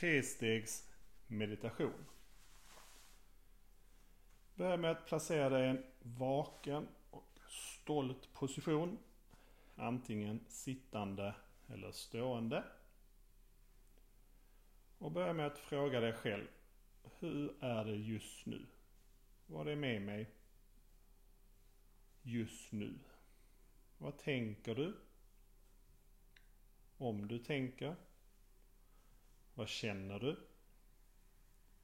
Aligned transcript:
trestegs 0.00 0.88
meditation. 1.26 2.04
Börja 4.54 4.76
med 4.76 4.90
att 4.90 5.06
placera 5.06 5.48
dig 5.48 5.66
i 5.66 5.70
en 5.70 5.84
vaken 6.02 6.88
och 7.10 7.40
stolt 7.48 8.32
position. 8.32 8.98
Antingen 9.76 10.40
sittande 10.48 11.34
eller 11.68 11.92
stående. 11.92 12.64
Och 14.98 15.12
börja 15.12 15.32
med 15.32 15.46
att 15.46 15.58
fråga 15.58 16.00
dig 16.00 16.12
själv. 16.12 16.46
Hur 17.18 17.54
är 17.60 17.84
det 17.84 17.96
just 17.96 18.46
nu? 18.46 18.66
Vad 19.46 19.68
är 19.68 19.76
med 19.76 20.02
mig 20.02 20.30
just 22.22 22.72
nu? 22.72 22.94
Vad 23.98 24.18
tänker 24.18 24.74
du? 24.74 24.96
Om 26.98 27.28
du 27.28 27.38
tänker? 27.38 27.96
Vad 29.58 29.68
känner 29.68 30.18
du? 30.18 30.36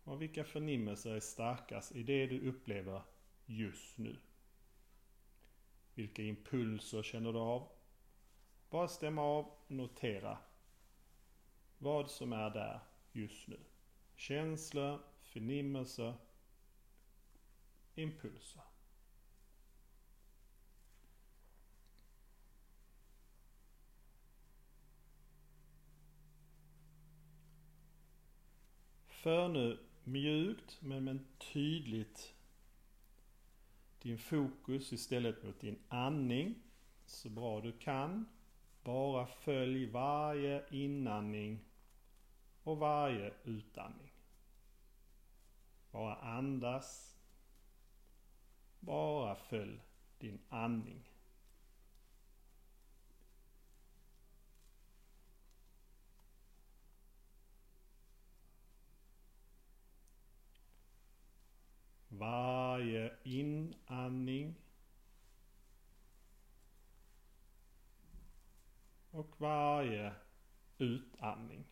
Och 0.04 0.22
vilka 0.22 0.44
förnimmelser 0.44 1.14
är 1.14 1.20
starkast 1.20 1.92
i 1.92 2.02
det 2.02 2.26
du 2.26 2.48
upplever 2.48 3.02
just 3.46 3.98
nu? 3.98 4.16
Vilka 5.94 6.22
impulser 6.22 7.02
känner 7.02 7.32
du 7.32 7.38
av? 7.38 7.68
Bara 8.70 8.88
stämma 8.88 9.22
av 9.22 9.46
och 9.46 9.70
notera 9.70 10.38
vad 11.78 12.10
som 12.10 12.32
är 12.32 12.50
där 12.50 12.80
just 13.12 13.48
nu. 13.48 13.60
Känslor, 14.16 15.00
förnimmelser, 15.22 16.14
impulser. 17.94 18.62
För 29.24 29.48
nu 29.48 29.78
mjukt 30.04 30.78
men, 30.80 31.04
men 31.04 31.26
tydligt 31.38 32.34
din 34.02 34.18
fokus 34.18 34.92
istället 34.92 35.42
mot 35.42 35.60
din 35.60 35.78
andning 35.88 36.54
så 37.06 37.28
bra 37.28 37.60
du 37.60 37.72
kan. 37.72 38.28
Bara 38.82 39.26
följ 39.26 39.86
varje 39.90 40.64
inandning 40.70 41.64
och 42.62 42.78
varje 42.78 43.32
utandning. 43.44 44.12
Bara 45.90 46.14
andas. 46.16 47.16
Bara 48.80 49.34
följ 49.34 49.80
din 50.18 50.38
andning. 50.48 51.13
Varje 62.18 63.12
inandning 63.22 64.54
och 69.10 69.40
varje 69.40 70.12
utandning. 70.78 71.64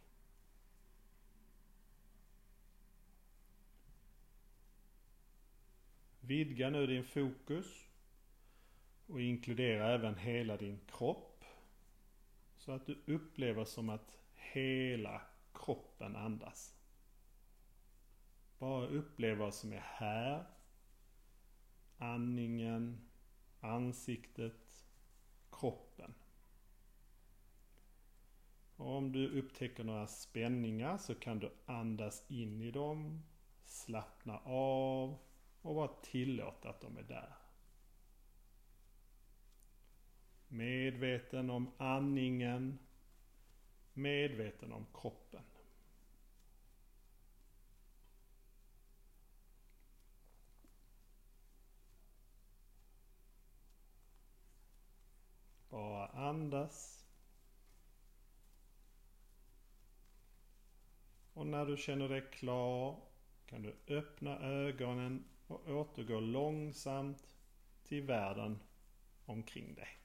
Vidga 6.20 6.70
nu 6.70 6.86
din 6.86 7.04
fokus 7.04 7.66
och 9.06 9.20
inkludera 9.20 9.94
även 9.94 10.16
hela 10.16 10.56
din 10.56 10.80
kropp. 10.86 11.44
Så 12.56 12.72
att 12.72 12.86
du 12.86 12.98
upplever 13.06 13.64
som 13.64 13.88
att 13.88 14.16
hela 14.34 15.20
kroppen 15.52 16.16
andas. 16.16 16.81
Bara 18.62 18.86
uppleva 18.86 19.44
vad 19.44 19.55
som 19.55 19.72
är 19.72 19.84
här. 19.84 20.44
Andningen, 21.98 23.08
ansiktet, 23.61 24.86
kroppen. 25.52 26.14
Och 28.77 28.96
om 28.96 29.12
du 29.12 29.39
upptäcker 29.39 29.84
några 29.84 30.06
spänningar 30.06 30.98
så 30.98 31.14
kan 31.14 31.39
du 31.39 31.52
andas 31.67 32.30
in 32.30 32.62
i 32.62 32.70
dem, 32.70 33.23
slappna 33.64 34.39
av 34.45 35.18
och 35.62 35.74
bara 35.74 35.90
tillåta 36.02 36.68
att 36.68 36.80
de 36.80 36.96
är 36.96 37.02
där. 37.02 37.34
Medveten 40.48 41.50
om 41.50 41.73
andningen, 41.79 42.79
medveten 43.92 44.73
om 44.73 44.86
kroppen. 44.94 45.42
Bara 55.73 56.06
andas. 56.32 57.06
Och 61.32 61.46
när 61.46 61.66
du 61.66 61.76
känner 61.76 62.08
dig 62.08 62.30
klar 62.32 63.00
kan 63.46 63.62
du 63.62 63.76
öppna 63.88 64.40
ögonen 64.40 65.24
och 65.46 65.68
återgå 65.68 66.20
långsamt 66.20 67.26
till 67.84 68.02
världen 68.02 68.58
omkring 69.26 69.74
dig. 69.74 70.02